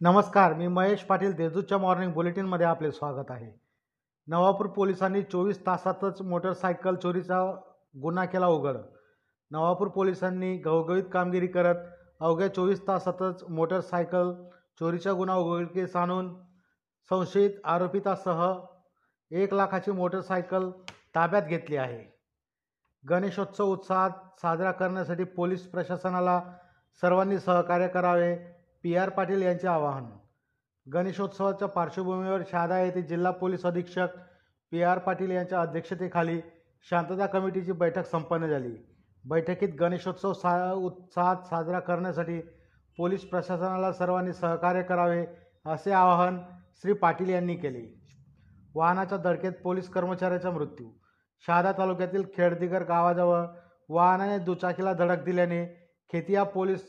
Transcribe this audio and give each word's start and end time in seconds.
नमस्कार 0.00 0.54
मी 0.54 0.66
महेश 0.68 1.02
पाटील 1.02 1.32
देजूच्या 1.32 1.76
मॉर्निंग 1.78 2.12
बुलेटिनमध्ये 2.12 2.66
आपले 2.66 2.90
स्वागत 2.92 3.30
आहे. 3.30 3.50
नवापूर 4.28 4.66
पोलिसांनी 4.66 5.22
चोवीस 5.22 5.60
तासातच 5.66 6.22
मोटरसायकल 6.22 6.94
चोरीचा 6.94 7.38
गुन्हा 8.02 8.24
केला 8.24 8.46
उघड. 8.46 8.76
नवापूर 9.50 9.88
पोलिसांनी 9.88 10.56
घवघवीत 10.56 11.04
कामगिरी 11.12 11.46
करत 11.46 11.74
अवघ्या 12.20 12.48
चोवीस 12.54 12.86
तासातच 12.88 13.44
मोटरसायकल 13.48 14.32
चोरीचा 14.80 15.12
गुन्हा 15.12 15.36
उघडकीस 15.36 15.96
आणून 15.96 16.34
संशयित 17.10 17.50
आरोपितासह 17.64 18.44
एक 19.30 19.54
लाखाची 19.54 19.90
मोटरसायकल 19.90 20.70
ताब्यात 21.14 21.42
घेतली 21.42 21.76
आहे. 21.76 22.04
गणेशोत्सव 23.08 23.64
उत्साहात 23.64 24.10
साजरा 24.42 24.72
करण्यासाठी 24.72 25.24
पोलीस 25.24 25.66
प्रशासनाला 25.66 26.40
सर्वांनी 27.02 27.38
सहकार्य 27.38 27.88
करावे 27.88 28.53
पी 28.84 28.94
आर 28.96 29.08
पाटील 29.08 29.42
यांचे 29.42 29.66
आवाहन. 29.68 30.04
गणेशोत्सवाच्या 30.86 31.66
पार्श्वभूमीवर 31.68 32.42
शहादा 32.50 32.80
येथे 32.80 33.02
जिल्हा 33.02 33.30
पोलीस 33.32 33.64
अधीक्षक 33.66 34.16
पी 34.72 34.82
आर 34.82 34.98
पाटील 34.98 35.30
यांच्या 35.30 35.60
अध्यक्षतेखाली 35.60 36.40
शांतता 36.86 37.26
कमिटीची 37.26 37.72
बैठक 37.72 38.06
संपन्न 38.06 38.46
झाली. 38.46 38.72
बैठकीत 39.24 39.68
गणेशोत्सव 39.80 40.32
सा 40.32 40.72
उत्साहात 40.72 41.46
साजरा 41.50 41.78
करण्यासाठी 41.80 42.38
पोलीस 42.98 43.24
प्रशासनाला 43.24 43.92
सर्वांनी 43.92 44.32
सहकार्य 44.32 44.82
करावे 44.82 45.24
असे 45.66 45.92
आवाहन 45.92 46.38
श्री 46.82 46.92
पाटील 46.92 47.28
यांनी 47.28 47.56
केले. 47.56 47.84
वाहनाच्या 48.74 49.18
धडकेत 49.18 49.52
पोलीस 49.62 49.88
कर्मचाऱ्याचा 49.88 50.50
मृत्यू. 50.50 50.90
शहादा 51.44 51.72
तालुक्यातील 51.78 52.24
खेडदिगर 52.36 52.82
गावाजवळ 52.82 53.46
वाहनाने 53.88 54.38
दुचाकीला 54.38 54.92
धडक 54.92 55.24
दिल्याने 55.24 55.64
खेतिया 56.10 56.42
पोलीस 56.44 56.84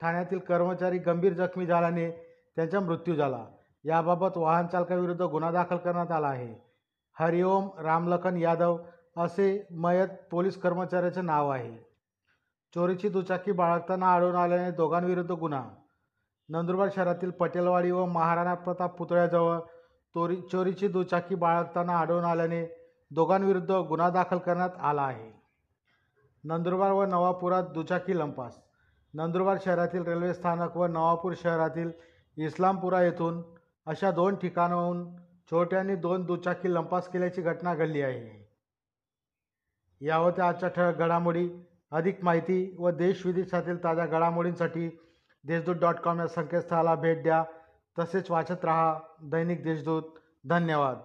ठाण्यातील 0.00 0.38
कर्मचारी 0.38 0.98
गंभीर 0.98 1.32
जखमी 1.32 1.66
झाल्याने 1.66 2.10
त्यांचा 2.56 2.80
मृत्यू 2.80 3.14
झाला. 3.14 3.44
याबाबत 3.84 4.36
वाहन 4.36 4.66
चालकाविरुद्ध 4.66 5.22
गुन्हा 5.22 5.50
दाखल 5.50 5.76
करण्यात 5.76 6.10
आला 6.10 6.28
आहे. 6.28 6.54
हरिओम 7.18 7.68
रामलखन 7.78 8.36
यादव 8.36 8.78
असे 9.16 9.66
मयत 9.70 10.08
पोलीस 10.30 10.60
कर्मचाऱ्याचे 10.60 11.20
नाव 11.20 11.48
आहे. 11.48 11.76
चोरीची 12.74 13.08
दुचाकी 13.08 13.52
बाळगताना 13.52 14.12
आढळून 14.12 14.34
आल्याने 14.34 14.70
दोघांविरुद्ध 14.70 15.32
गुन्हा. 15.32 15.64
नंदुरबार 16.48 16.88
शहरातील 16.96 17.30
पटेलवाडी 17.30 17.90
व 17.90 18.04
महाराणा 18.04 18.54
प्रताप 18.54 18.96
पुतळ्याजवळ 18.96 19.58
चोरी 20.14 20.36
चोरीची 20.36 20.88
दुचाकी 20.88 21.34
बाळगताना 21.34 21.98
आढळून 21.98 22.24
आल्याने 22.24 22.66
दोघांविरुद्ध 23.10 23.70
गुन्हा 23.70 24.08
दाखल 24.10 24.38
करण्यात 24.38 24.70
आला 24.80 25.02
आहे. 25.02 25.30
नंदुरबार 26.44 26.92
व 26.92 27.04
नवापुरात 27.04 27.62
दुचाकी 27.62 28.18
लंपास 28.18 28.63
नंदुरबार 29.14 29.56
शहरातील 29.64 30.02
रेल्वे 30.02 30.34
स्थानक 30.34 30.76
व 30.76 30.86
नवापूर 30.86 31.32
शहरातील 31.36 31.90
इस्लामपुरा 32.36 33.02
येथून 33.02 33.42
अशा 33.86 34.10
दोन 34.10 34.36
ठिकाणाहून 34.36 35.16
चोरट्यांनी 35.50 35.94
दोन 35.94 36.24
दुचाकी 36.24 36.74
लंपास 36.74 37.08
केल्याची 37.08 37.42
घटना 37.42 37.74
घडली 37.74 38.02
आहे. 38.02 38.44
या 40.00 40.16
होत्या 40.16 40.48
आजच्या 40.48 40.68
ठळक 40.68 40.96
घडामोडी 40.96 41.50
अधिक 41.90 42.24
माहिती 42.24 42.76
व 42.78 42.90
देशविदेशातील 42.90 43.84
ताज्या 43.84 44.06
घडामोडींसाठी 44.06 44.98
देशदूत 45.44 45.76
डॉट 45.76 45.94
कॉम 45.94 46.20
या 46.20 46.26
संकेतस्थळाला 46.26 46.94
भेट 46.94 47.22
द्या. 47.22 47.44
तसेच 47.98 48.30
वाचत 48.30 48.64
रहा 48.64 49.00
दैनिक 49.22 49.62
देशदूत. 49.62 50.02
धन्यवाद. 50.48 50.98